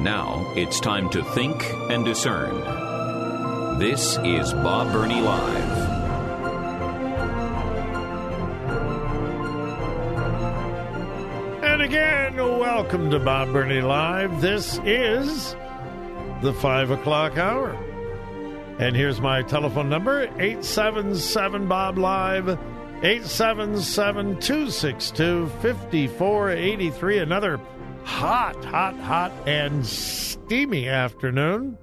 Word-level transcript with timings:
Now 0.00 0.50
it's 0.56 0.80
time 0.80 1.10
to 1.10 1.22
think 1.22 1.62
and 1.90 2.06
discern. 2.06 3.78
This 3.78 4.16
is 4.24 4.54
Bob 4.54 4.90
Burney 4.94 5.20
Live. 5.20 5.72
And 11.62 11.82
again, 11.82 12.36
welcome 12.36 13.10
to 13.10 13.18
Bob 13.18 13.52
Burney 13.52 13.82
Live. 13.82 14.40
This 14.40 14.80
is 14.86 15.54
the 16.40 16.54
five 16.54 16.90
o'clock 16.90 17.36
hour. 17.36 17.72
And 18.78 18.96
here's 18.96 19.20
my 19.20 19.42
telephone 19.42 19.90
number 19.90 20.22
877 20.22 21.68
Bob 21.68 21.98
Live, 21.98 22.48
877 23.02 24.40
262 24.40 25.46
5483. 25.60 27.18
Another 27.18 27.60
hot, 28.10 28.62
hot, 28.66 28.96
hot, 28.96 29.32
and 29.46 29.86
steamy 29.86 30.88
afternoon. 30.88 31.78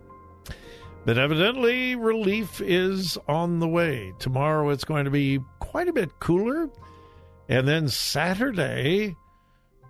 But 1.05 1.17
evidently, 1.17 1.95
relief 1.95 2.61
is 2.61 3.17
on 3.27 3.59
the 3.59 3.67
way. 3.67 4.13
Tomorrow 4.19 4.69
it's 4.69 4.83
going 4.83 5.05
to 5.05 5.11
be 5.11 5.39
quite 5.59 5.87
a 5.87 5.93
bit 5.93 6.19
cooler. 6.19 6.69
And 7.49 7.67
then 7.67 7.87
Saturday, 7.87 9.15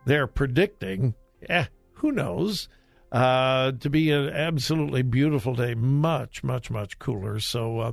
they're 0.06 0.28
predicting, 0.28 1.16
eh, 1.50 1.66
who 1.96 2.12
knows, 2.12 2.70
uh, 3.12 3.72
to 3.74 3.90
be 3.90 4.12
an 4.12 4.30
absolutely 4.30 5.02
beautiful 5.02 5.56
day, 5.56 5.74
much, 5.74 6.44
much, 6.44 6.70
much 6.70 7.00
cooler. 7.00 7.40
So 7.40 7.80
uh, 7.80 7.92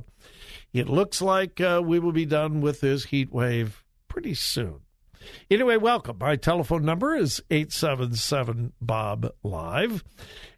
it 0.71 0.87
looks 0.87 1.21
like 1.21 1.59
uh, 1.59 1.81
we 1.83 1.99
will 1.99 2.13
be 2.13 2.25
done 2.25 2.61
with 2.61 2.79
this 2.79 3.05
heat 3.05 3.33
wave 3.33 3.83
pretty 4.07 4.35
soon. 4.35 4.84
Anyway, 5.49 5.77
welcome. 5.77 6.17
My 6.19 6.35
telephone 6.35 6.85
number 6.85 7.15
is 7.15 7.41
877 7.49 8.73
Bob 8.81 9.31
Live. 9.43 10.03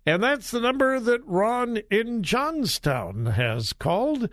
And 0.06 0.24
that's 0.24 0.52
the 0.52 0.60
number 0.60 1.00
that 1.00 1.26
Ron 1.26 1.80
in 1.92 2.24
Johnstown 2.24 3.26
has 3.28 3.74
called. 3.74 4.30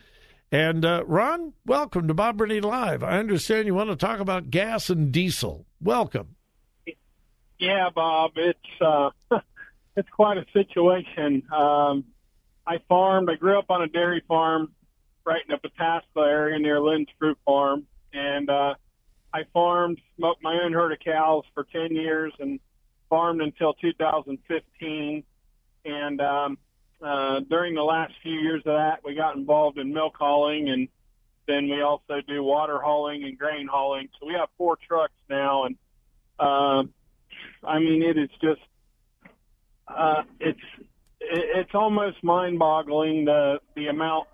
And 0.52 0.84
uh, 0.84 1.02
Ron, 1.06 1.52
welcome 1.66 2.06
to 2.06 2.14
Bob 2.14 2.36
Burney 2.36 2.60
Live. 2.60 3.02
I 3.02 3.18
understand 3.18 3.66
you 3.66 3.74
want 3.74 3.90
to 3.90 3.96
talk 3.96 4.20
about 4.20 4.50
gas 4.50 4.88
and 4.88 5.10
diesel. 5.10 5.66
Welcome. 5.80 6.36
Yeah, 7.58 7.88
Bob, 7.94 8.32
it's 8.36 8.58
uh, 8.80 9.10
it's 9.96 10.08
quite 10.10 10.38
a 10.38 10.44
situation. 10.52 11.42
Um, 11.52 12.04
I 12.66 12.78
farmed. 12.88 13.30
I 13.30 13.34
grew 13.34 13.58
up 13.58 13.70
on 13.70 13.82
a 13.82 13.88
dairy 13.88 14.22
farm 14.28 14.72
right 15.24 15.42
in 15.48 15.56
the 15.60 15.68
Pataskala 15.68 16.28
area 16.28 16.58
near 16.58 16.80
Lynn's 16.80 17.08
Fruit 17.18 17.38
Farm, 17.44 17.86
and 18.12 18.48
uh, 18.48 18.74
I 19.34 19.42
farmed 19.52 20.00
smoked 20.16 20.44
my 20.44 20.60
own 20.62 20.72
herd 20.72 20.92
of 20.92 21.00
cows 21.00 21.42
for 21.54 21.64
10 21.64 21.96
years 21.96 22.32
and 22.38 22.60
farmed 23.10 23.42
until 23.42 23.74
2015. 23.74 25.24
And 25.84 26.20
um, 26.20 26.56
uh, 27.02 27.40
during 27.50 27.74
the 27.74 27.82
last 27.82 28.12
few 28.22 28.34
years 28.38 28.60
of 28.60 28.76
that, 28.76 29.00
we 29.04 29.16
got 29.16 29.34
involved 29.34 29.76
in 29.76 29.92
milk 29.92 30.14
hauling, 30.16 30.68
and 30.68 30.88
then 31.48 31.68
we 31.68 31.82
also 31.82 32.20
do 32.28 32.44
water 32.44 32.78
hauling 32.78 33.24
and 33.24 33.36
grain 33.36 33.66
hauling. 33.66 34.08
So 34.20 34.26
we 34.28 34.34
have 34.34 34.48
four 34.56 34.78
trucks 34.86 35.12
now, 35.28 35.64
and 35.64 35.76
uh, 36.38 36.84
I 37.66 37.80
mean, 37.80 38.02
it 38.02 38.16
is 38.16 38.30
just 38.40 38.60
uh, 39.88 40.22
it's 40.38 40.60
it's 41.20 41.74
almost 41.74 42.22
mind-boggling 42.22 43.24
the 43.24 43.58
the 43.74 43.88
amount 43.88 44.28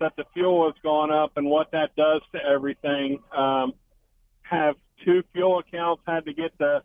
that 0.00 0.14
the 0.16 0.24
fuel 0.32 0.64
has 0.64 0.74
gone 0.82 1.12
up 1.12 1.36
and 1.36 1.46
what 1.46 1.70
that 1.72 1.94
does 1.96 2.22
to 2.32 2.42
everything. 2.42 3.18
Um, 3.36 3.74
have 4.48 4.76
two 5.04 5.22
fuel 5.32 5.58
accounts, 5.58 6.02
had 6.06 6.24
to 6.26 6.32
get 6.32 6.56
the 6.58 6.82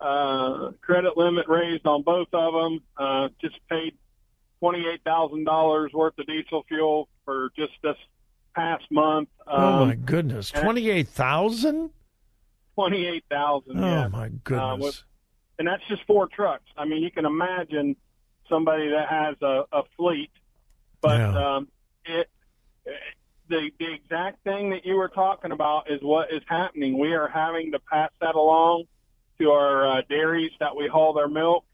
uh, 0.00 0.72
credit 0.80 1.16
limit 1.16 1.48
raised 1.48 1.86
on 1.86 2.02
both 2.02 2.28
of 2.32 2.52
them. 2.52 2.80
Uh, 2.96 3.28
just 3.40 3.56
paid 3.68 3.94
twenty-eight 4.60 5.02
thousand 5.04 5.44
dollars 5.44 5.92
worth 5.92 6.18
of 6.18 6.26
diesel 6.26 6.64
fuel 6.68 7.08
for 7.24 7.50
just 7.56 7.72
this 7.82 7.96
past 8.54 8.84
month. 8.90 9.28
Um, 9.46 9.62
oh 9.62 9.86
my 9.86 9.94
goodness, 9.94 10.50
twenty-eight 10.50 11.08
thousand. 11.08 11.90
Twenty-eight 12.74 13.24
thousand. 13.30 13.82
Oh 13.82 13.86
yeah. 13.86 14.08
my 14.08 14.28
goodness. 14.44 14.60
Uh, 14.60 14.76
with, 14.80 15.02
and 15.58 15.68
that's 15.68 15.86
just 15.88 16.04
four 16.06 16.28
trucks. 16.28 16.68
I 16.76 16.84
mean, 16.84 17.02
you 17.02 17.10
can 17.10 17.24
imagine 17.24 17.96
somebody 18.48 18.90
that 18.90 19.08
has 19.08 19.36
a, 19.40 19.64
a 19.72 19.82
fleet, 19.96 20.30
but 21.00 21.18
yeah. 21.18 21.56
um, 21.56 21.68
it 22.04 22.28
the 23.48 23.70
the 23.78 23.92
exact 23.92 24.42
thing 24.44 24.70
that 24.70 24.84
you 24.84 24.96
were 24.96 25.08
talking 25.08 25.52
about 25.52 25.90
is 25.90 26.00
what 26.02 26.32
is 26.32 26.42
happening. 26.46 26.98
We 26.98 27.14
are 27.14 27.28
having 27.28 27.72
to 27.72 27.78
pass 27.78 28.10
that 28.20 28.34
along 28.34 28.84
to 29.38 29.50
our 29.50 29.98
uh, 29.98 30.02
dairies 30.08 30.52
that 30.60 30.76
we 30.76 30.88
haul 30.88 31.12
their 31.12 31.28
milk, 31.28 31.64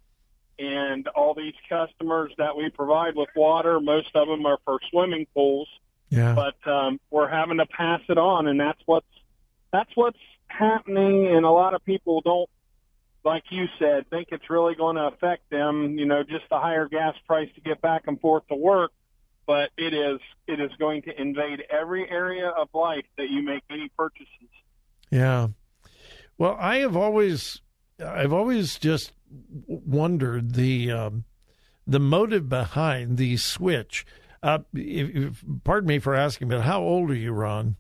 and 0.59 1.07
all 1.09 1.35
these 1.35 1.55
customers 1.69 2.33
that 2.39 2.57
we 2.57 2.69
provide 2.71 3.15
with 3.17 3.29
water. 3.35 3.81
Most 3.81 4.15
of 4.15 4.29
them 4.29 4.45
are 4.47 4.59
for 4.65 4.79
swimming 4.91 5.27
pools, 5.35 5.69
yeah. 6.11 6.35
but 6.35 6.71
um, 6.71 7.01
we're 7.11 7.29
having 7.29 7.59
to 7.59 7.67
pass 7.67 8.01
it 8.09 8.19
on, 8.19 8.47
and 8.47 8.61
that's 8.61 8.81
what's 8.87 9.07
that's 9.73 9.91
what's 9.95 10.19
happening. 10.49 11.29
And 11.29 11.45
a 11.45 11.51
lot 11.51 11.75
of 11.75 11.85
people 11.85 12.21
don't, 12.21 12.51
like 13.25 13.45
you 13.51 13.67
said, 13.79 14.09
think 14.11 14.29
it's 14.33 14.51
really 14.51 14.75
going 14.75 14.97
to 14.97 15.07
affect 15.07 15.49
them. 15.51 15.99
You 15.99 16.07
know, 16.07 16.23
just 16.23 16.45
the 16.51 16.59
higher 16.59 16.89
gas 16.89 17.15
price 17.27 17.49
to 17.55 17.61
get 17.61 17.81
back 17.81 18.03
and 18.07 18.21
forth 18.21 18.47
to 18.49 18.57
work 18.57 18.93
but 19.47 19.71
it 19.77 19.95
is 19.95 20.21
it 20.47 20.61
is 20.61 20.71
going 20.79 21.03
to 21.03 21.21
invade 21.21 21.63
every 21.71 22.09
area 22.11 22.49
of 22.49 22.69
life 22.75 23.05
that 23.17 23.29
you 23.31 23.43
make 23.43 23.63
any 23.71 23.91
purchases. 23.97 24.29
Yeah. 25.11 25.49
Well, 26.39 26.57
I 26.59 26.77
have 26.79 26.97
always 26.97 27.61
I've 28.05 28.33
always 28.33 28.79
just 28.79 29.13
wondered 29.67 30.55
the 30.55 30.91
um, 30.91 31.25
the 31.87 32.01
motive 32.01 32.49
behind 32.49 33.17
the 33.17 33.37
switch. 33.37 34.07
Uh, 34.43 34.59
if, 34.75 35.15
if, 35.15 35.45
pardon 35.63 35.89
me 35.89 35.99
for 35.99 36.15
asking, 36.15 36.49
but 36.49 36.63
how 36.63 36.83
old 36.83 37.11
are 37.11 37.15
you, 37.15 37.33
Ron? 37.33 37.77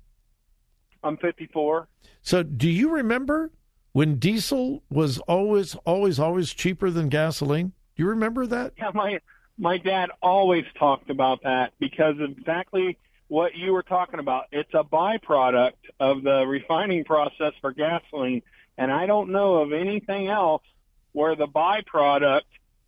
I'm 1.02 1.16
54. 1.16 1.88
So, 2.22 2.44
do 2.44 2.68
you 2.68 2.90
remember 2.90 3.50
when 3.92 4.16
diesel 4.16 4.84
was 4.88 5.18
always, 5.20 5.74
always, 5.84 6.20
always 6.20 6.52
cheaper 6.52 6.90
than 6.90 7.08
gasoline? 7.08 7.72
Do 7.96 8.02
you 8.02 8.08
remember 8.08 8.46
that? 8.46 8.74
Yeah, 8.78 8.90
my 8.94 9.18
my 9.62 9.78
dad 9.78 10.10
always 10.20 10.64
talked 10.76 11.08
about 11.08 11.44
that 11.44 11.72
because 11.78 12.16
exactly 12.18 12.98
what 13.28 13.54
you 13.54 13.72
were 13.72 13.84
talking 13.84 14.18
about. 14.18 14.46
It's 14.50 14.74
a 14.74 14.82
byproduct 14.82 15.78
of 16.00 16.24
the 16.24 16.44
refining 16.44 17.04
process 17.04 17.52
for 17.60 17.70
gasoline. 17.70 18.42
And 18.76 18.90
I 18.90 19.06
don't 19.06 19.30
know 19.30 19.62
of 19.62 19.72
anything 19.72 20.26
else 20.26 20.64
where 21.12 21.36
the 21.36 21.46
byproduct 21.46 22.42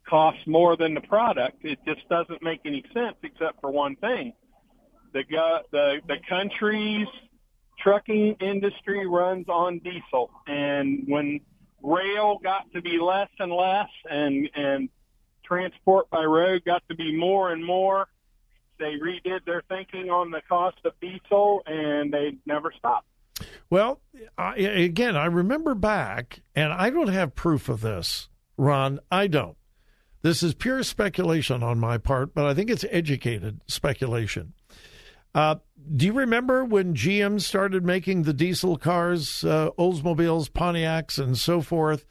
costs 0.05 0.45
more 0.49 0.77
than 0.77 0.95
the 0.95 1.01
product. 1.01 1.65
It 1.65 1.79
just 1.87 2.09
doesn't 2.09 2.43
make 2.43 2.61
any 2.65 2.85
sense 2.93 3.15
except 3.23 3.61
for 3.61 3.71
one 3.71 3.95
thing. 3.95 4.33
The, 5.13 5.23
the, 5.71 6.01
the 6.09 6.17
country's 6.29 7.07
trucking 7.79 8.39
industry 8.41 9.07
runs 9.07 9.49
on 9.49 9.79
diesel. 9.79 10.29
And 10.49 11.05
when 11.07 11.39
rail 11.85 12.41
got 12.43 12.65
to 12.73 12.83
be 12.83 12.99
less 12.99 13.29
and 13.39 13.53
less 13.53 13.91
and, 14.11 14.51
and 14.57 14.89
transport 15.45 16.11
by 16.11 16.25
road 16.25 16.63
got 16.65 16.83
to 16.89 16.95
be 16.95 17.17
more 17.17 17.53
and 17.53 17.65
more. 17.65 18.09
They 18.79 18.95
redid 18.95 19.45
their 19.45 19.63
thinking 19.69 20.11
on 20.11 20.31
the 20.31 20.43
cost 20.49 20.79
of 20.85 20.93
diesel, 21.01 21.63
and 21.67 22.13
they 22.13 22.37
never 22.45 22.73
stopped. 22.77 23.07
Well, 23.71 24.01
I, 24.37 24.57
again, 24.57 25.17
I 25.17 25.27
remember 25.27 25.75
back, 25.75 26.41
and 26.55 26.73
I 26.73 26.91
don't 26.91 27.09
have 27.09 27.35
proof 27.35 27.69
of 27.69 27.81
this, 27.81 28.29
Ron. 28.57 29.01
I 29.11 29.27
don't. 29.27 29.57
This 30.23 30.43
is 30.43 30.55
pure 30.55 30.83
speculation 30.83 31.63
on 31.63 31.79
my 31.79 31.99
part, 31.99 32.35
but 32.35 32.47
I 32.47 32.55
think 32.55 32.71
it's 32.71 32.85
educated 32.91 33.61
speculation. 33.67 34.55
Uh, 35.35 35.57
do 35.97 36.07
you 36.07 36.13
remember 36.13 36.65
when 36.65 36.95
GM 36.95 37.41
started 37.41 37.85
making 37.85 38.23
the 38.23 38.33
diesel 38.33 38.79
cars, 38.79 39.45
uh, 39.45 39.71
Oldsmobiles, 39.79 40.49
Pontiacs, 40.49 41.19
and 41.19 41.37
so 41.37 41.61
forth? 41.61 42.07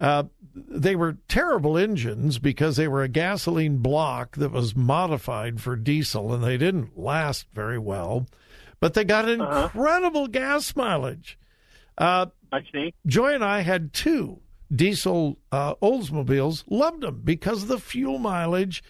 Uh, 0.00 0.24
they 0.54 0.94
were 0.96 1.18
terrible 1.28 1.76
engines 1.76 2.38
because 2.38 2.76
they 2.76 2.88
were 2.88 3.02
a 3.02 3.08
gasoline 3.08 3.78
block 3.78 4.36
that 4.36 4.52
was 4.52 4.76
modified 4.76 5.60
for 5.60 5.76
diesel 5.76 6.32
and 6.32 6.42
they 6.42 6.56
didn't 6.56 6.98
last 6.98 7.46
very 7.52 7.78
well, 7.78 8.26
but 8.80 8.94
they 8.94 9.04
got 9.04 9.28
Uh-huh. 9.28 9.64
incredible 9.64 10.28
gas 10.28 10.74
mileage. 10.76 11.38
Uh, 11.96 12.26
I 12.52 12.60
see. 12.72 12.94
Joy 13.06 13.34
and 13.34 13.44
I 13.44 13.60
had 13.60 13.92
two 13.92 14.40
diesel 14.74 15.38
uh, 15.50 15.74
Oldsmobiles 15.76 16.64
loved 16.68 17.02
them 17.02 17.22
because 17.24 17.62
of 17.62 17.68
the 17.68 17.78
fuel 17.78 18.18
mileage. 18.18 18.82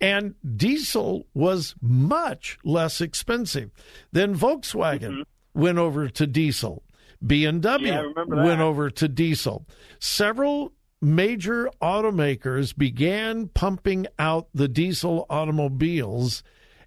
And 0.00 0.34
diesel 0.56 1.26
was 1.34 1.74
much 1.82 2.58
less 2.64 3.00
expensive. 3.02 3.70
Then 4.12 4.34
Volkswagen 4.34 5.00
mm-hmm. 5.00 5.60
went 5.60 5.78
over 5.78 6.08
to 6.08 6.26
diesel. 6.26 6.82
BMW 7.24 7.86
yeah, 7.86 8.24
went 8.26 8.60
over 8.60 8.90
to 8.90 9.08
diesel. 9.08 9.66
Several 9.98 10.72
major 11.02 11.70
automakers 11.82 12.76
began 12.76 13.48
pumping 13.48 14.06
out 14.18 14.48
the 14.54 14.68
diesel 14.68 15.26
automobiles, 15.28 16.42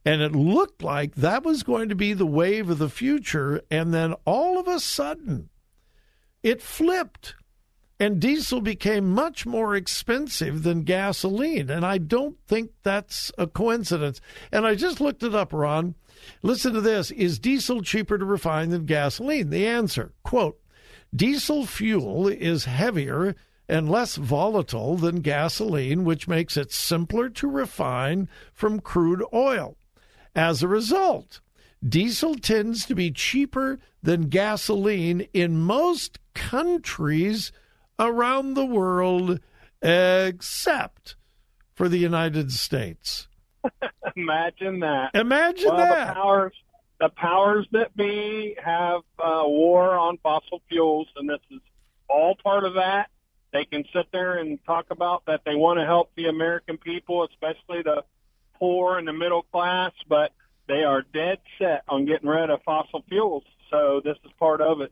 and 0.05 0.21
it 0.21 0.33
looked 0.33 0.83
like 0.83 1.15
that 1.15 1.43
was 1.43 1.63
going 1.63 1.89
to 1.89 1.95
be 1.95 2.13
the 2.13 2.25
wave 2.25 2.69
of 2.69 2.77
the 2.77 2.89
future. 2.89 3.61
And 3.71 3.93
then 3.93 4.13
all 4.25 4.59
of 4.59 4.67
a 4.67 4.79
sudden, 4.79 5.49
it 6.41 6.61
flipped, 6.61 7.35
and 7.99 8.19
diesel 8.19 8.59
became 8.59 9.13
much 9.13 9.45
more 9.45 9.75
expensive 9.75 10.63
than 10.63 10.83
gasoline. 10.83 11.69
And 11.69 11.85
I 11.85 11.97
don't 11.99 12.37
think 12.47 12.71
that's 12.83 13.31
a 13.37 13.47
coincidence. 13.47 14.19
And 14.51 14.65
I 14.65 14.75
just 14.75 14.99
looked 14.99 15.23
it 15.23 15.35
up, 15.35 15.53
Ron. 15.53 15.95
Listen 16.41 16.73
to 16.73 16.81
this 16.81 17.11
Is 17.11 17.39
diesel 17.39 17.81
cheaper 17.81 18.17
to 18.17 18.25
refine 18.25 18.69
than 18.69 18.85
gasoline? 18.85 19.49
The 19.49 19.67
answer, 19.67 20.13
quote, 20.23 20.59
diesel 21.15 21.65
fuel 21.65 22.27
is 22.27 22.65
heavier 22.65 23.35
and 23.69 23.89
less 23.89 24.15
volatile 24.15 24.97
than 24.97 25.21
gasoline, 25.21 26.03
which 26.03 26.27
makes 26.27 26.57
it 26.57 26.71
simpler 26.71 27.29
to 27.29 27.47
refine 27.47 28.27
from 28.53 28.79
crude 28.79 29.23
oil. 29.33 29.77
As 30.35 30.63
a 30.63 30.67
result, 30.67 31.39
diesel 31.87 32.35
tends 32.35 32.85
to 32.85 32.95
be 32.95 33.11
cheaper 33.11 33.79
than 34.01 34.29
gasoline 34.29 35.27
in 35.33 35.57
most 35.57 36.19
countries 36.33 37.51
around 37.99 38.53
the 38.53 38.65
world, 38.65 39.39
except 39.81 41.15
for 41.75 41.89
the 41.89 41.97
United 41.97 42.51
States. 42.51 43.27
Imagine 44.15 44.79
that. 44.79 45.11
Imagine 45.13 45.69
well, 45.69 45.77
that. 45.77 46.07
The 46.07 46.13
powers, 46.13 46.53
the 46.99 47.09
powers 47.09 47.67
that 47.71 47.95
be 47.95 48.55
have 48.63 49.01
uh, 49.19 49.43
war 49.45 49.97
on 49.97 50.17
fossil 50.17 50.61
fuels, 50.69 51.07
and 51.15 51.29
this 51.29 51.39
is 51.51 51.59
all 52.09 52.35
part 52.43 52.63
of 52.63 52.75
that. 52.75 53.09
They 53.51 53.65
can 53.65 53.83
sit 53.93 54.07
there 54.11 54.37
and 54.37 54.63
talk 54.65 54.87
about 54.89 55.25
that 55.27 55.41
they 55.45 55.55
want 55.55 55.79
to 55.79 55.85
help 55.85 56.11
the 56.15 56.25
American 56.25 56.77
people, 56.77 57.23
especially 57.23 57.83
the 57.83 58.03
poor 58.55 58.97
and 58.97 59.07
the 59.07 59.13
middle 59.13 59.43
class, 59.43 59.91
but 60.07 60.31
they 60.67 60.83
are 60.83 61.03
dead 61.13 61.39
set 61.59 61.83
on 61.87 62.05
getting 62.05 62.29
rid 62.29 62.49
of 62.49 62.61
fossil 62.63 63.03
fuels. 63.07 63.43
So 63.69 64.01
this 64.03 64.17
is 64.25 64.31
part 64.39 64.61
of 64.61 64.81
it. 64.81 64.91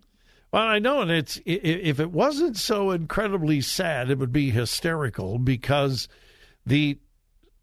Well, 0.52 0.64
I 0.64 0.80
know, 0.80 1.02
and 1.02 1.12
it's 1.12 1.40
if 1.46 2.00
it 2.00 2.12
wasn't 2.12 2.58
so 2.58 2.92
incredibly 2.92 3.62
sad, 3.62 4.10
it 4.10 4.20
would 4.20 4.34
be 4.34 4.50
hysterical 4.50 5.38
because 5.38 6.10
the 6.66 7.00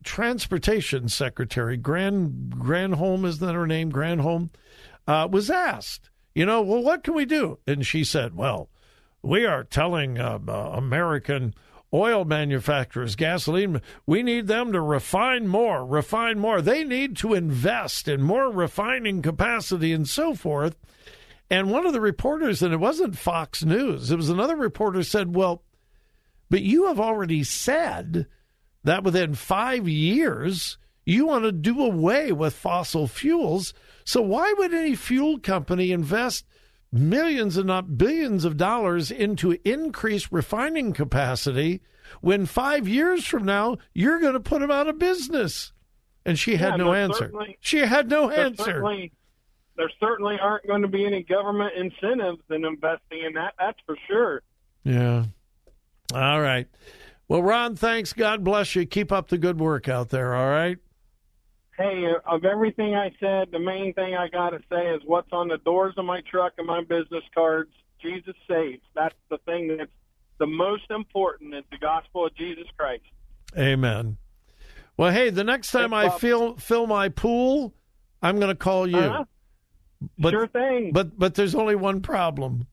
transportation 0.04 1.10
secretary, 1.10 1.76
Grand 1.76 2.54
Granholm, 2.56 3.26
isn't 3.26 3.46
that 3.46 3.54
her 3.54 3.66
name? 3.66 3.92
Granholm, 3.92 4.48
uh, 5.06 5.28
was 5.30 5.50
asked, 5.50 6.08
you 6.34 6.46
know, 6.46 6.62
well, 6.62 6.82
what 6.82 7.04
can 7.04 7.14
we 7.14 7.26
do? 7.26 7.58
And 7.66 7.86
she 7.86 8.04
said, 8.04 8.34
well, 8.34 8.70
we 9.22 9.44
are 9.44 9.64
telling 9.64 10.18
uh, 10.18 10.38
uh, 10.48 10.52
American 10.52 11.54
oil 11.92 12.24
manufacturers, 12.24 13.16
gasoline, 13.16 13.82
we 14.06 14.22
need 14.22 14.46
them 14.46 14.72
to 14.72 14.80
refine 14.80 15.46
more, 15.46 15.84
refine 15.84 16.38
more. 16.38 16.62
They 16.62 16.84
need 16.84 17.16
to 17.18 17.34
invest 17.34 18.08
in 18.08 18.22
more 18.22 18.50
refining 18.50 19.20
capacity 19.20 19.92
and 19.92 20.08
so 20.08 20.34
forth. 20.34 20.76
And 21.50 21.70
one 21.70 21.86
of 21.86 21.92
the 21.92 22.00
reporters, 22.00 22.62
and 22.62 22.74
it 22.74 22.78
wasn't 22.78 23.16
Fox 23.16 23.64
News, 23.64 24.10
it 24.10 24.16
was 24.16 24.28
another 24.28 24.56
reporter 24.56 25.02
said, 25.02 25.34
Well, 25.34 25.62
but 26.50 26.62
you 26.62 26.86
have 26.86 27.00
already 27.00 27.42
said 27.44 28.26
that 28.84 29.04
within 29.04 29.34
five 29.34 29.88
years, 29.88 30.78
you 31.04 31.26
want 31.26 31.44
to 31.44 31.52
do 31.52 31.80
away 31.80 32.32
with 32.32 32.54
fossil 32.54 33.06
fuels. 33.06 33.72
So 34.04 34.20
why 34.20 34.54
would 34.58 34.74
any 34.74 34.94
fuel 34.94 35.38
company 35.38 35.90
invest 35.90 36.44
millions 36.92 37.56
and 37.56 37.66
not 37.66 37.98
billions 37.98 38.44
of 38.44 38.56
dollars 38.56 39.10
into 39.10 39.58
increased 39.64 40.28
refining 40.30 40.92
capacity 40.92 41.82
when 42.20 42.46
five 42.46 42.88
years 42.88 43.26
from 43.26 43.44
now 43.44 43.76
you're 43.92 44.20
going 44.20 44.34
to 44.34 44.40
put 44.40 44.60
them 44.60 44.70
out 44.70 44.88
of 44.88 44.98
business. 44.98 45.72
And 46.24 46.38
she 46.38 46.56
had 46.56 46.72
yeah, 46.72 46.76
no 46.76 46.94
answer. 46.94 47.32
She 47.60 47.78
had 47.78 48.08
no 48.10 48.30
answer. 48.30 48.64
Certainly, 48.64 49.12
there 49.78 49.90
certainly 49.98 50.36
aren't 50.38 50.66
going 50.66 50.82
to 50.82 50.88
be 50.88 51.06
any 51.06 51.22
government 51.22 51.72
incentives 51.74 52.42
in 52.50 52.66
investing 52.66 53.24
in 53.24 53.32
that. 53.34 53.54
That's 53.58 53.78
for 53.86 53.96
sure. 54.06 54.42
Yeah. 54.84 55.24
All 56.12 56.40
right. 56.40 56.66
Well, 57.28 57.42
Ron, 57.42 57.76
thanks. 57.76 58.12
God 58.12 58.44
bless 58.44 58.74
you. 58.74 58.84
Keep 58.84 59.12
up 59.12 59.28
the 59.28 59.38
good 59.38 59.58
work 59.58 59.88
out 59.88 60.10
there. 60.10 60.34
All 60.34 60.50
right 60.50 60.78
hey, 61.78 62.06
of 62.26 62.44
everything 62.44 62.94
I 62.94 63.10
said, 63.20 63.48
the 63.52 63.58
main 63.58 63.94
thing 63.94 64.14
I 64.14 64.28
got 64.28 64.50
to 64.50 64.58
say 64.70 64.88
is 64.88 65.00
what's 65.06 65.32
on 65.32 65.48
the 65.48 65.58
doors 65.58 65.94
of 65.96 66.04
my 66.04 66.20
truck 66.28 66.54
and 66.58 66.66
my 66.66 66.82
business 66.82 67.22
cards. 67.34 67.70
Jesus 68.02 68.34
saves. 68.48 68.82
That's 68.94 69.14
the 69.30 69.38
thing 69.38 69.76
that's 69.76 69.90
the 70.38 70.46
most 70.46 70.90
important 70.90 71.54
is 71.54 71.64
the 71.70 71.78
gospel 71.78 72.26
of 72.26 72.34
Jesus 72.36 72.66
Christ. 72.76 73.04
Amen. 73.56 74.18
Well, 74.96 75.12
hey, 75.12 75.30
the 75.30 75.44
next 75.44 75.70
time 75.70 75.94
I 75.94 76.08
fill 76.08 76.56
fill 76.56 76.86
my 76.86 77.08
pool, 77.08 77.74
I'm 78.22 78.36
going 78.36 78.50
to 78.50 78.56
call 78.56 78.86
you. 78.86 78.98
Uh-huh. 78.98 79.24
But, 80.18 80.30
sure 80.30 80.46
thing. 80.46 80.92
But 80.92 81.18
but 81.18 81.34
there's 81.34 81.54
only 81.54 81.76
one 81.76 82.00
problem. 82.00 82.66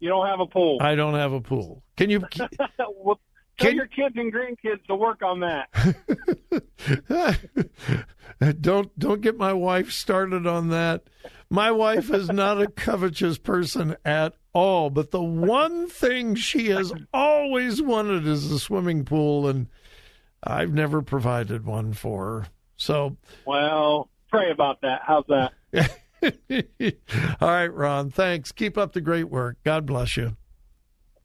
You 0.00 0.08
don't 0.08 0.26
have 0.26 0.40
a 0.40 0.46
pool. 0.46 0.78
I 0.80 0.94
don't 0.94 1.14
have 1.14 1.32
a 1.32 1.40
pool. 1.40 1.82
Can 1.96 2.10
you? 2.10 2.22
well, 2.96 3.20
Tell 3.58 3.70
Can, 3.70 3.76
your 3.76 3.86
kids 3.86 4.14
and 4.16 4.32
grandkids 4.32 4.84
to 4.86 4.94
work 4.94 5.20
on 5.22 5.40
that. 5.40 5.68
don't 8.60 8.96
don't 8.96 9.20
get 9.20 9.36
my 9.36 9.52
wife 9.52 9.90
started 9.90 10.46
on 10.46 10.68
that. 10.68 11.02
My 11.50 11.72
wife 11.72 12.10
is 12.12 12.28
not 12.28 12.62
a 12.62 12.68
covetous 12.68 13.36
person 13.36 13.96
at 14.04 14.34
all, 14.52 14.90
but 14.90 15.10
the 15.10 15.22
one 15.22 15.88
thing 15.88 16.36
she 16.36 16.68
has 16.68 16.92
always 17.12 17.82
wanted 17.82 18.28
is 18.28 18.48
a 18.52 18.60
swimming 18.60 19.04
pool, 19.04 19.48
and 19.48 19.66
I've 20.44 20.72
never 20.72 21.02
provided 21.02 21.66
one 21.66 21.94
for 21.94 22.24
her. 22.26 22.46
So, 22.76 23.16
well, 23.44 24.08
pray 24.30 24.52
about 24.52 24.82
that. 24.82 25.00
How's 25.04 25.24
that? 25.28 25.52
all 27.40 27.48
right, 27.48 27.72
Ron. 27.72 28.10
Thanks. 28.10 28.52
Keep 28.52 28.76
up 28.78 28.92
the 28.92 29.00
great 29.00 29.28
work. 29.30 29.58
God 29.64 29.86
bless 29.86 30.16
you. 30.16 30.36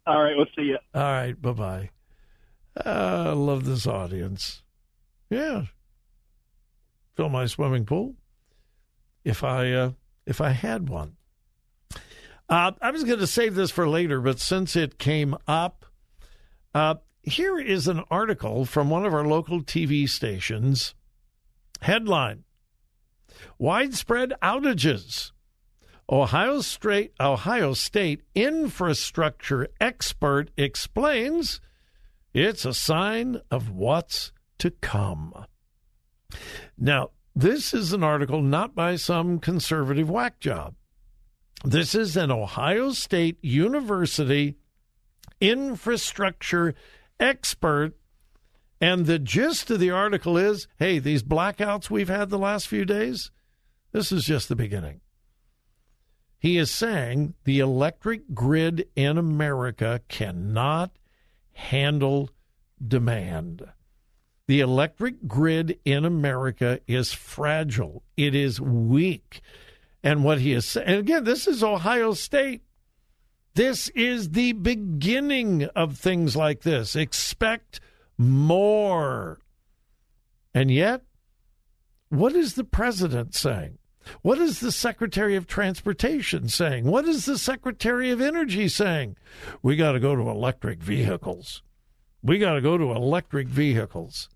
All 0.06 0.22
right, 0.22 0.36
we'll 0.36 0.48
see 0.56 0.64
you. 0.64 0.78
All 0.94 1.02
right, 1.02 1.42
bye 1.42 1.52
bye. 1.52 1.90
Uh, 2.76 3.30
I 3.30 3.34
love 3.34 3.66
this 3.66 3.88
audience. 3.88 4.64
Yeah. 5.30 5.66
Fill 7.16 7.30
my 7.30 7.46
swimming 7.46 7.86
pool 7.86 8.16
if 9.24 9.44
I 9.44 9.72
uh, 9.72 9.92
if 10.26 10.42
I 10.42 10.50
had 10.50 10.90
one. 10.90 11.16
Uh, 12.50 12.72
I 12.82 12.92
was 12.92 13.04
going 13.04 13.20
to 13.20 13.28
save 13.28 13.56
this 13.56 13.72
for 13.72 13.88
later, 13.88 14.20
but 14.20 14.40
since 14.40 14.76
it 14.76 15.00
came 15.00 15.36
up, 15.48 15.86
uh, 16.76 16.96
here 17.22 17.58
is 17.58 17.88
an 17.88 18.04
article 18.12 18.66
from 18.66 18.90
one 18.90 19.06
of 19.06 19.14
our 19.14 19.26
local 19.26 19.62
TV 19.64 20.10
stations. 20.10 20.94
Headline 21.82 22.44
Widespread 23.58 24.34
outages. 24.42 25.32
Ohio 26.10 26.62
State, 26.62 27.14
Ohio 27.20 27.74
State 27.74 28.22
infrastructure 28.36 29.70
expert 29.80 30.52
explains 30.58 31.62
it's 32.34 32.66
a 32.66 32.74
sign 32.74 33.42
of 33.50 33.70
what's 33.70 34.32
to 34.60 34.72
come. 34.72 35.34
Now, 36.78 37.12
this 37.36 37.74
is 37.74 37.94
an 37.94 38.04
article 38.04 38.42
not 38.42 38.76
by 38.76 38.96
some 38.96 39.40
conservative 39.40 40.10
whack 40.10 40.40
job. 40.40 40.76
This 41.64 41.96
is 41.96 42.18
an 42.18 42.32
Ohio 42.32 42.92
State 42.92 43.38
University 43.42 44.58
infrastructure 45.40 46.76
expert. 47.20 47.94
And 48.84 49.06
the 49.06 49.18
gist 49.18 49.72
of 49.72 49.80
the 49.80 49.92
article 49.92 50.38
is 50.38 50.68
hey, 50.78 51.00
these 51.00 51.24
blackouts 51.24 51.90
we've 51.90 52.10
had 52.10 52.30
the 52.30 52.38
last 52.38 52.68
few 52.68 52.84
days, 52.84 53.32
this 53.94 54.12
is 54.12 54.26
just 54.26 54.50
the 54.50 54.58
beginning. 54.58 55.00
He 56.38 56.58
is 56.58 56.70
saying 56.70 57.36
the 57.46 57.60
electric 57.60 58.34
grid 58.34 58.90
in 58.94 59.18
America 59.18 60.02
cannot 60.10 60.92
handle 61.54 62.32
demand. 62.86 63.66
The 64.48 64.60
electric 64.60 65.30
grid 65.30 65.80
in 65.86 66.04
America 66.04 66.82
is 66.86 67.14
fragile, 67.14 68.04
it 68.18 68.36
is 68.36 68.60
weak. 68.60 69.40
And 70.04 70.26
what 70.26 70.40
he 70.40 70.52
is 70.52 70.68
saying, 70.68 70.88
and 70.90 70.98
again, 70.98 71.24
this 71.24 71.48
is 71.48 71.64
Ohio 71.64 72.16
State. 72.16 72.64
This 73.54 73.88
is 73.96 74.32
the 74.32 74.52
beginning 74.52 75.64
of 75.74 75.98
things 75.98 76.36
like 76.36 76.64
this. 76.64 76.98
Expect 76.98 77.80
more. 78.18 79.40
And 80.54 80.70
yet, 80.70 81.02
what 82.10 82.34
is 82.34 82.54
the 82.54 82.64
president 82.64 83.36
saying? 83.36 83.78
What 84.22 84.38
is 84.38 84.60
the 84.60 84.72
Secretary 84.72 85.36
of 85.36 85.48
Transportation 85.48 86.50
saying? 86.50 86.86
What 86.86 87.06
is 87.06 87.26
the 87.26 87.38
Secretary 87.38 88.12
of 88.12 88.22
Energy 88.22 88.68
saying? 88.68 89.16
We 89.62 89.76
got 89.76 89.94
to 89.94 90.00
go 90.00 90.16
to 90.16 90.30
electric 90.30 90.80
vehicles. 90.80 91.64
We 92.22 92.38
got 92.38 92.54
to 92.54 92.62
go 92.62 92.78
to 92.78 92.92
electric 92.92 93.48
vehicles. 93.48 94.30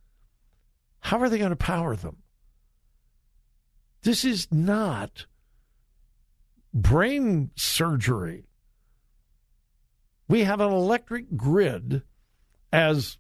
How 1.02 1.20
are 1.20 1.30
they 1.30 1.38
going 1.38 1.52
to 1.52 1.56
power 1.56 1.96
them? 1.96 2.18
This 4.04 4.24
is 4.26 4.48
not 4.52 5.26
brain 6.74 7.52
surgery. 7.56 8.46
We 10.28 10.44
have 10.44 10.62
an 10.62 10.72
electric 10.72 11.36
grid 11.36 12.04
as 12.72 13.18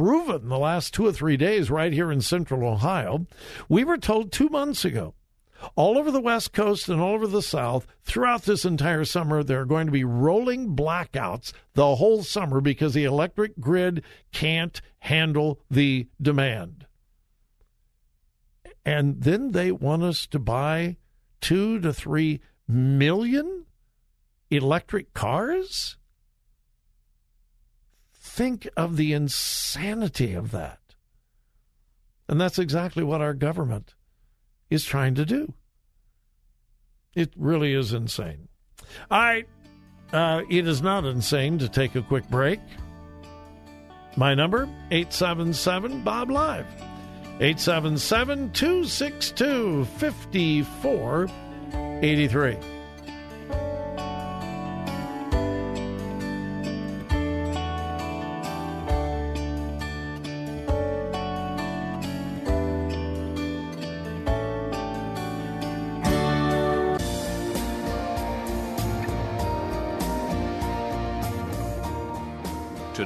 proven 0.00 0.48
the 0.48 0.58
last 0.58 0.94
two 0.94 1.06
or 1.06 1.12
three 1.12 1.36
days 1.36 1.70
right 1.70 1.92
here 1.92 2.10
in 2.10 2.22
central 2.22 2.66
Ohio. 2.66 3.26
We 3.68 3.84
were 3.84 3.98
told 3.98 4.32
two 4.32 4.48
months 4.48 4.82
ago 4.82 5.12
all 5.76 5.98
over 5.98 6.10
the 6.10 6.22
West 6.22 6.54
Coast 6.54 6.88
and 6.88 6.98
all 6.98 7.12
over 7.12 7.26
the 7.26 7.42
South 7.42 7.86
throughout 8.02 8.44
this 8.44 8.64
entire 8.64 9.04
summer. 9.04 9.42
There 9.42 9.60
are 9.60 9.66
going 9.66 9.84
to 9.84 9.92
be 9.92 10.04
rolling 10.04 10.74
blackouts 10.74 11.52
the 11.74 11.96
whole 11.96 12.22
summer 12.22 12.62
because 12.62 12.94
the 12.94 13.04
electric 13.04 13.60
grid 13.60 14.02
can't 14.32 14.80
handle 15.00 15.60
the 15.70 16.08
demand. 16.18 16.86
And 18.86 19.20
then 19.20 19.50
they 19.50 19.70
want 19.70 20.02
us 20.02 20.26
to 20.28 20.38
buy 20.38 20.96
two 21.42 21.78
to 21.80 21.92
three 21.92 22.40
million 22.66 23.66
electric 24.50 25.12
cars? 25.12 25.98
Think 28.32 28.68
of 28.76 28.96
the 28.96 29.12
insanity 29.12 30.34
of 30.34 30.52
that. 30.52 30.78
And 32.28 32.40
that's 32.40 32.60
exactly 32.60 33.02
what 33.02 33.20
our 33.20 33.34
government 33.34 33.96
is 34.70 34.84
trying 34.84 35.16
to 35.16 35.26
do. 35.26 35.52
It 37.12 37.32
really 37.36 37.74
is 37.74 37.92
insane. 37.92 38.46
All 39.10 39.20
right. 39.20 39.48
Uh, 40.12 40.42
it 40.48 40.68
is 40.68 40.80
not 40.80 41.04
insane 41.04 41.58
to 41.58 41.68
take 41.68 41.96
a 41.96 42.02
quick 42.02 42.30
break. 42.30 42.60
My 44.16 44.34
number, 44.34 44.68
877 44.92 46.04
Bob 46.04 46.30
Live. 46.30 46.66
877 47.40 48.52
262 48.52 49.84
5483. 49.84 52.79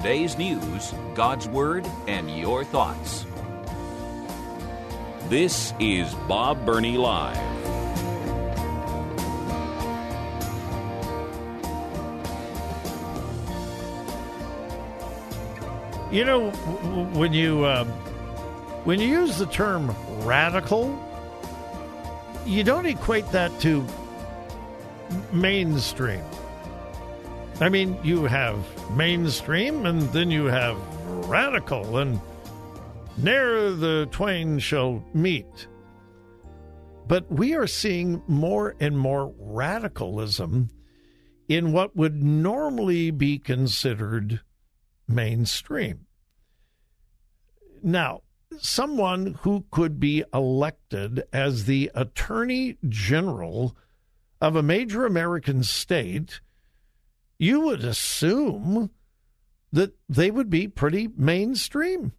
Today's 0.04 0.36
news, 0.36 0.92
God's 1.14 1.48
Word, 1.48 1.90
and 2.06 2.30
your 2.38 2.62
thoughts. 2.62 3.24
This 5.30 5.72
is 5.80 6.12
Bob 6.28 6.66
Burney 6.66 6.98
Live. 6.98 7.38
You 16.12 16.26
know, 16.26 16.50
when 17.14 17.32
you 17.32 17.64
uh, 17.64 17.84
when 18.84 19.00
you 19.00 19.08
use 19.08 19.38
the 19.38 19.46
term 19.46 19.96
radical, 20.18 21.02
you 22.44 22.62
don't 22.62 22.84
equate 22.84 23.30
that 23.30 23.58
to 23.60 23.82
mainstream. 25.32 26.20
I 27.60 27.68
mean, 27.68 27.96
you 28.02 28.24
have 28.24 28.58
mainstream 28.96 29.86
and 29.86 30.02
then 30.12 30.30
you 30.30 30.46
have 30.46 30.76
radical, 31.28 31.98
and 31.98 32.20
ne'er 33.16 33.70
the 33.70 34.08
twain 34.10 34.58
shall 34.58 35.04
meet. 35.14 35.68
But 37.06 37.30
we 37.30 37.54
are 37.54 37.66
seeing 37.66 38.22
more 38.26 38.74
and 38.80 38.98
more 38.98 39.32
radicalism 39.38 40.70
in 41.48 41.72
what 41.72 41.94
would 41.94 42.22
normally 42.22 43.10
be 43.10 43.38
considered 43.38 44.40
mainstream. 45.06 46.06
Now, 47.82 48.22
someone 48.58 49.38
who 49.42 49.64
could 49.70 50.00
be 50.00 50.24
elected 50.32 51.24
as 51.32 51.66
the 51.66 51.90
Attorney 51.94 52.78
General 52.88 53.76
of 54.40 54.56
a 54.56 54.62
major 54.62 55.06
American 55.06 55.62
state 55.62 56.40
you 57.44 57.60
would 57.60 57.84
assume 57.84 58.90
that 59.70 59.94
they 60.08 60.30
would 60.30 60.48
be 60.48 60.66
pretty 60.66 61.10
mainstream. 61.14 62.12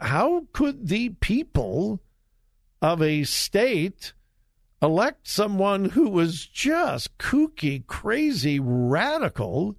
How 0.00 0.46
could 0.54 0.88
the 0.88 1.10
people 1.10 2.00
of 2.80 3.02
a 3.02 3.24
state 3.24 4.14
elect 4.80 5.28
someone 5.28 5.90
who 5.90 6.08
was 6.08 6.46
just 6.46 7.18
kooky, 7.18 7.86
crazy, 7.86 8.58
radical 8.58 9.76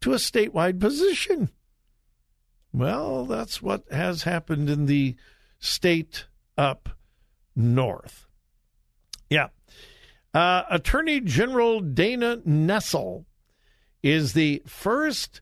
to 0.00 0.12
a 0.14 0.16
statewide 0.16 0.80
position? 0.80 1.50
Well, 2.72 3.26
that's 3.26 3.60
what 3.60 3.84
has 3.90 4.22
happened 4.22 4.70
in 4.70 4.86
the 4.86 5.14
state 5.58 6.26
up 6.56 6.88
north. 7.54 8.27
Uh, 10.34 10.62
Attorney 10.70 11.20
General 11.20 11.80
Dana 11.80 12.38
Nessel 12.46 13.24
is 14.02 14.32
the 14.32 14.62
first 14.66 15.40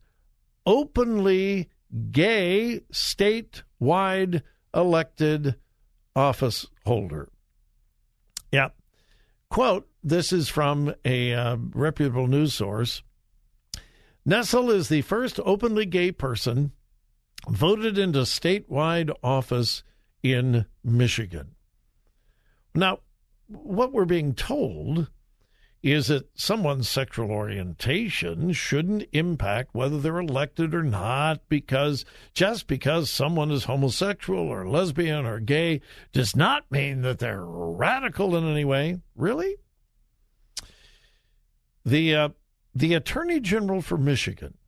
openly 0.64 1.68
gay 2.10 2.80
statewide 2.92 4.42
elected 4.74 5.56
office 6.14 6.66
holder. 6.84 7.28
Yeah. 8.52 8.68
Quote 9.50 9.88
this 10.02 10.32
is 10.32 10.48
from 10.48 10.94
a 11.04 11.34
uh, 11.34 11.56
reputable 11.74 12.28
news 12.28 12.54
source. 12.54 13.02
Nessel 14.26 14.72
is 14.72 14.88
the 14.88 15.02
first 15.02 15.40
openly 15.44 15.84
gay 15.84 16.12
person 16.12 16.72
voted 17.48 17.98
into 17.98 18.20
statewide 18.20 19.10
office 19.22 19.82
in 20.22 20.66
Michigan. 20.84 21.56
Now, 22.74 23.00
what 23.48 23.92
we're 23.92 24.04
being 24.04 24.34
told 24.34 25.08
is 25.82 26.08
that 26.08 26.28
someone's 26.34 26.88
sexual 26.88 27.30
orientation 27.30 28.52
shouldn't 28.52 29.04
impact 29.12 29.72
whether 29.72 30.00
they're 30.00 30.18
elected 30.18 30.74
or 30.74 30.82
not 30.82 31.40
because 31.48 32.04
just 32.34 32.66
because 32.66 33.08
someone 33.08 33.52
is 33.52 33.64
homosexual 33.64 34.48
or 34.48 34.68
lesbian 34.68 35.24
or 35.24 35.38
gay 35.38 35.80
does 36.12 36.34
not 36.34 36.68
mean 36.72 37.02
that 37.02 37.20
they're 37.20 37.44
radical 37.44 38.34
in 38.36 38.44
any 38.44 38.64
way. 38.64 38.98
Really? 39.14 39.54
The 41.84 42.14
uh, 42.16 42.28
the 42.74 42.94
Attorney 42.94 43.38
General 43.38 43.80
for 43.80 43.96
Michigan, 43.96 44.58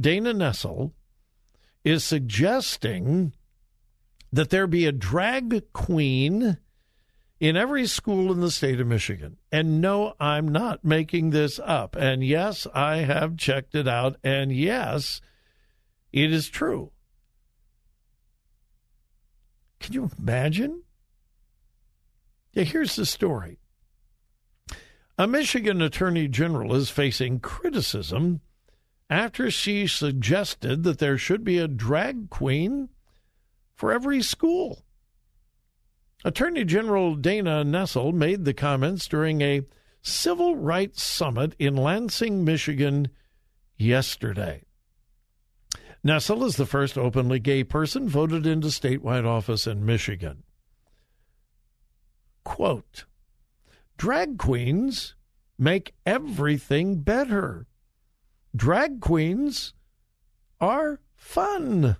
Dana 0.00 0.32
Nessel, 0.32 0.92
is 1.82 2.04
suggesting 2.04 3.32
that 4.32 4.50
there 4.50 4.66
be 4.68 4.86
a 4.86 4.92
drag 4.92 5.72
queen 5.72 6.58
in 7.40 7.56
every 7.56 7.86
school 7.86 8.32
in 8.32 8.40
the 8.40 8.50
state 8.50 8.80
of 8.80 8.86
Michigan. 8.86 9.36
And 9.50 9.80
no, 9.80 10.14
I'm 10.20 10.48
not 10.48 10.84
making 10.84 11.30
this 11.30 11.58
up. 11.62 11.96
And 11.96 12.24
yes, 12.24 12.66
I 12.74 12.98
have 12.98 13.36
checked 13.36 13.74
it 13.74 13.88
out. 13.88 14.16
And 14.22 14.52
yes, 14.52 15.20
it 16.12 16.32
is 16.32 16.48
true. 16.48 16.92
Can 19.80 19.92
you 19.92 20.10
imagine? 20.18 20.82
Yeah, 22.52 22.64
here's 22.64 22.96
the 22.96 23.04
story. 23.04 23.58
A 25.18 25.26
Michigan 25.26 25.82
attorney 25.82 26.28
general 26.28 26.74
is 26.74 26.90
facing 26.90 27.40
criticism 27.40 28.40
after 29.10 29.50
she 29.50 29.86
suggested 29.86 30.82
that 30.84 30.98
there 30.98 31.18
should 31.18 31.44
be 31.44 31.58
a 31.58 31.68
drag 31.68 32.30
queen 32.30 32.88
for 33.74 33.92
every 33.92 34.22
school. 34.22 34.83
Attorney 36.26 36.64
General 36.64 37.16
Dana 37.16 37.64
Nessel 37.64 38.14
made 38.14 38.46
the 38.46 38.54
comments 38.54 39.06
during 39.06 39.42
a 39.42 39.60
civil 40.00 40.56
rights 40.56 41.02
summit 41.02 41.54
in 41.58 41.76
Lansing, 41.76 42.44
Michigan 42.44 43.08
yesterday. 43.76 44.62
Nessel 46.02 46.42
is 46.44 46.56
the 46.56 46.64
first 46.64 46.96
openly 46.96 47.38
gay 47.38 47.62
person 47.62 48.08
voted 48.08 48.46
into 48.46 48.68
statewide 48.68 49.26
office 49.26 49.66
in 49.66 49.84
Michigan. 49.84 50.44
Quote 52.42 53.04
Drag 53.98 54.38
queens 54.38 55.14
make 55.58 55.94
everything 56.06 57.00
better. 57.00 57.66
Drag 58.56 59.00
queens 59.00 59.74
are 60.58 61.00
fun. 61.14 61.96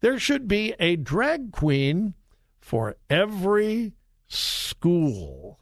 There 0.00 0.18
should 0.18 0.48
be 0.48 0.74
a 0.80 0.96
drag 0.96 1.52
queen 1.52 2.14
for 2.64 2.96
every 3.10 3.92
school. 4.26 5.58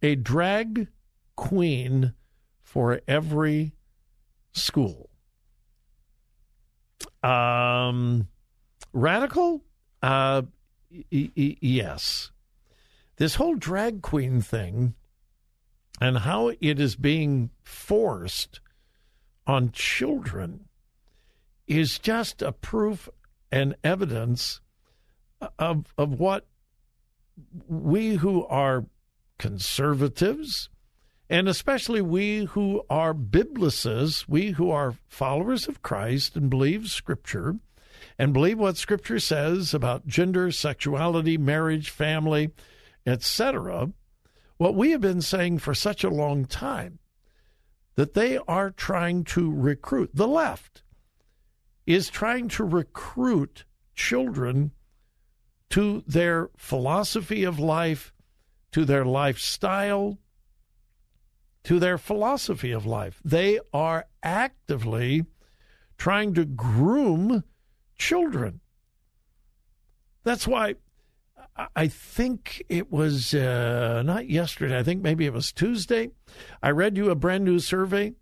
A 0.00 0.14
drag 0.14 0.88
queen 1.36 2.14
for 2.62 3.02
every 3.06 3.74
school. 4.52 5.10
Um, 7.22 8.28
radical? 8.94 9.62
Uh, 10.02 10.42
y- 10.90 11.30
y- 11.36 11.58
yes. 11.60 12.30
This 13.16 13.34
whole 13.34 13.56
drag 13.56 14.00
queen 14.00 14.40
thing 14.40 14.94
and 16.00 16.16
how 16.16 16.52
it 16.58 16.80
is 16.80 16.96
being 16.96 17.50
forced 17.62 18.60
on 19.46 19.72
children 19.72 20.70
is 21.66 21.98
just 21.98 22.40
a 22.40 22.52
proof 22.52 23.10
and 23.50 23.76
evidence 23.84 24.60
of 25.58 25.92
of 25.98 26.18
what 26.18 26.46
we 27.68 28.16
who 28.16 28.46
are 28.46 28.86
conservatives 29.38 30.68
and 31.28 31.48
especially 31.48 32.00
we 32.00 32.44
who 32.44 32.82
are 32.88 33.12
biblicists, 33.12 34.28
we 34.28 34.52
who 34.52 34.70
are 34.70 34.94
followers 35.08 35.66
of 35.66 35.82
Christ 35.82 36.36
and 36.36 36.48
believe 36.48 36.88
scripture 36.88 37.56
and 38.18 38.32
believe 38.32 38.58
what 38.58 38.76
scripture 38.76 39.18
says 39.18 39.74
about 39.74 40.06
gender, 40.06 40.50
sexuality, 40.50 41.36
marriage, 41.36 41.90
family, 41.90 42.52
etc., 43.04 43.92
what 44.56 44.74
we 44.74 44.92
have 44.92 45.02
been 45.02 45.20
saying 45.20 45.58
for 45.58 45.74
such 45.74 46.02
a 46.02 46.08
long 46.08 46.46
time 46.46 46.98
that 47.96 48.14
they 48.14 48.38
are 48.48 48.70
trying 48.70 49.22
to 49.24 49.52
recruit, 49.52 50.10
the 50.14 50.28
left 50.28 50.82
is 51.86 52.08
trying 52.08 52.48
to 52.48 52.64
recruit 52.64 53.64
children 53.94 54.72
to 55.70 56.02
their 56.06 56.50
philosophy 56.56 57.44
of 57.44 57.58
life, 57.58 58.12
to 58.72 58.84
their 58.84 59.04
lifestyle, 59.04 60.18
to 61.64 61.78
their 61.78 61.98
philosophy 61.98 62.72
of 62.72 62.86
life. 62.86 63.20
They 63.24 63.58
are 63.72 64.06
actively 64.22 65.26
trying 65.98 66.34
to 66.34 66.44
groom 66.44 67.44
children. 67.96 68.60
That's 70.22 70.46
why 70.46 70.74
I 71.74 71.88
think 71.88 72.62
it 72.68 72.92
was 72.92 73.34
uh, 73.34 74.02
not 74.04 74.28
yesterday. 74.28 74.78
I 74.78 74.82
think 74.82 75.02
maybe 75.02 75.24
it 75.24 75.32
was 75.32 75.52
Tuesday. 75.52 76.10
I 76.62 76.70
read 76.70 76.96
you 76.96 77.10
a 77.10 77.14
brand 77.14 77.44
new 77.44 77.58
survey 77.58 78.14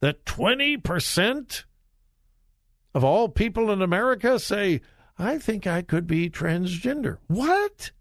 that 0.00 0.24
20% 0.24 1.64
of 2.94 3.04
all 3.04 3.28
people 3.28 3.70
in 3.70 3.82
America 3.82 4.38
say, 4.38 4.80
I 5.18 5.38
think 5.38 5.66
I 5.66 5.82
could 5.82 6.06
be 6.06 6.30
transgender. 6.30 7.18
What? 7.26 7.92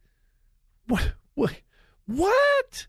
What? 0.88 1.14
What? 1.36 1.62
What? 2.06 2.88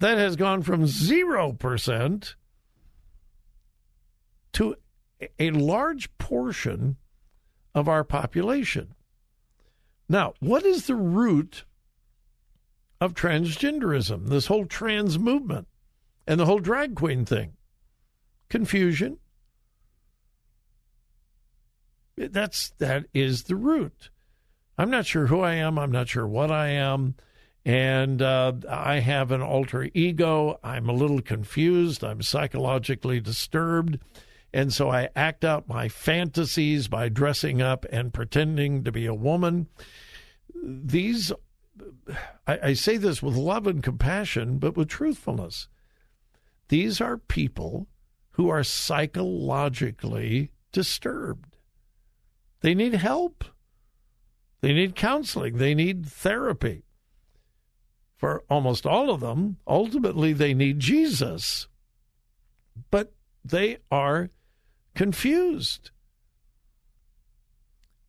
That 0.00 0.18
has 0.18 0.36
gone 0.36 0.62
from 0.62 0.84
0% 0.84 2.34
to 4.52 4.76
a 5.38 5.50
large 5.50 6.16
portion 6.18 6.96
of 7.74 7.88
our 7.88 8.04
population. 8.04 8.94
Now, 10.08 10.34
what 10.40 10.64
is 10.64 10.86
the 10.86 10.94
root 10.94 11.64
of 13.00 13.14
transgenderism, 13.14 14.28
this 14.28 14.46
whole 14.46 14.66
trans 14.66 15.18
movement, 15.18 15.66
and 16.26 16.38
the 16.38 16.46
whole 16.46 16.60
drag 16.60 16.94
queen 16.94 17.24
thing? 17.24 17.54
Confusion. 18.48 19.18
That's 22.16 22.70
that 22.78 23.06
is 23.14 23.44
the 23.44 23.56
root. 23.56 24.10
I'm 24.76 24.90
not 24.90 25.06
sure 25.06 25.26
who 25.26 25.40
I 25.40 25.54
am. 25.54 25.78
I'm 25.78 25.92
not 25.92 26.08
sure 26.08 26.26
what 26.26 26.50
I 26.50 26.68
am. 26.68 27.14
And 27.64 28.22
uh, 28.22 28.52
I 28.70 29.00
have 29.00 29.30
an 29.30 29.42
alter 29.42 29.90
ego. 29.92 30.58
I'm 30.62 30.88
a 30.88 30.94
little 30.94 31.20
confused. 31.20 32.02
I'm 32.02 32.22
psychologically 32.22 33.20
disturbed. 33.20 33.98
And 34.52 34.72
so 34.72 34.88
I 34.88 35.10
act 35.14 35.44
out 35.44 35.68
my 35.68 35.88
fantasies 35.88 36.88
by 36.88 37.08
dressing 37.08 37.60
up 37.60 37.84
and 37.90 38.14
pretending 38.14 38.84
to 38.84 38.92
be 38.92 39.04
a 39.04 39.14
woman. 39.14 39.66
These, 40.64 41.32
I, 42.46 42.58
I 42.62 42.72
say 42.72 42.96
this 42.96 43.22
with 43.22 43.36
love 43.36 43.66
and 43.66 43.82
compassion, 43.82 44.58
but 44.58 44.76
with 44.76 44.88
truthfulness. 44.88 45.68
These 46.68 47.00
are 47.00 47.18
people 47.18 47.88
who 48.38 48.48
are 48.48 48.62
psychologically 48.62 50.52
disturbed. 50.70 51.56
They 52.60 52.72
need 52.72 52.94
help. 52.94 53.44
They 54.60 54.72
need 54.72 54.94
counseling. 54.94 55.58
They 55.58 55.74
need 55.74 56.06
therapy. 56.06 56.84
For 58.16 58.44
almost 58.48 58.86
all 58.86 59.10
of 59.10 59.20
them, 59.20 59.56
ultimately, 59.66 60.32
they 60.32 60.54
need 60.54 60.78
Jesus. 60.78 61.66
But 62.92 63.12
they 63.44 63.78
are 63.90 64.30
confused. 64.94 65.90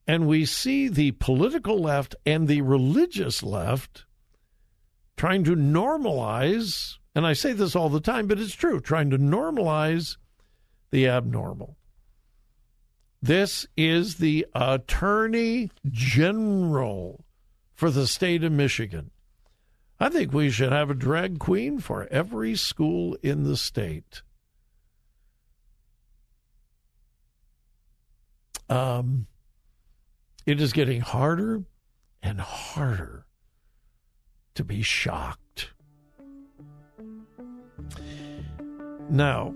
And 0.05 0.27
we 0.27 0.45
see 0.45 0.89
the 0.89 1.11
political 1.13 1.79
left 1.79 2.15
and 2.23 2.47
the 2.47 2.61
religious 2.61 3.41
left 3.41 4.05
trying 5.17 5.43
to 5.45 5.55
normalize, 5.55 6.98
and 7.15 7.25
I 7.25 7.33
say 7.33 7.53
this 7.53 7.75
all 7.75 7.89
the 7.89 7.99
time, 7.99 8.27
but 8.27 8.39
it's 8.39 8.53
true, 8.53 8.79
trying 8.79 9.09
to 9.09 9.17
normalize 9.17 10.17
the 10.91 11.07
abnormal. 11.07 11.77
This 13.21 13.67
is 13.75 14.15
the 14.15 14.45
Attorney 14.55 15.71
General 15.85 17.25
for 17.73 17.91
the 17.91 18.07
state 18.07 18.43
of 18.43 18.51
Michigan. 18.51 19.11
I 19.99 20.09
think 20.09 20.31
we 20.31 20.49
should 20.49 20.71
have 20.71 20.89
a 20.89 20.95
drag 20.95 21.39
queen 21.39 21.79
for 21.79 22.07
every 22.09 22.55
school 22.55 23.17
in 23.21 23.43
the 23.43 23.57
state. 23.57 24.21
um, 28.69 29.25
it 30.45 30.61
is 30.61 30.71
getting 30.73 31.01
harder 31.01 31.63
and 32.21 32.39
harder 32.39 33.25
to 34.55 34.63
be 34.63 34.81
shocked. 34.81 35.71
Now, 39.09 39.55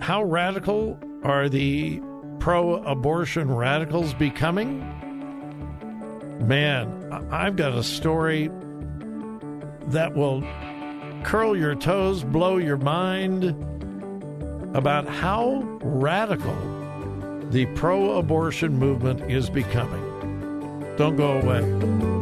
how 0.00 0.24
radical 0.24 0.98
are 1.22 1.48
the 1.48 2.00
pro 2.40 2.82
abortion 2.82 3.54
radicals 3.54 4.14
becoming? 4.14 4.80
Man, 6.46 7.12
I've 7.30 7.56
got 7.56 7.74
a 7.74 7.82
story 7.82 8.50
that 9.88 10.14
will 10.14 10.42
curl 11.24 11.56
your 11.56 11.74
toes, 11.74 12.24
blow 12.24 12.56
your 12.56 12.78
mind 12.78 13.44
about 14.74 15.06
how 15.06 15.60
radical 15.82 16.56
the 17.50 17.66
pro 17.74 18.12
abortion 18.18 18.78
movement 18.78 19.30
is 19.30 19.50
becoming. 19.50 20.00
Don't 20.96 21.16
go 21.16 21.38
away. 21.38 22.21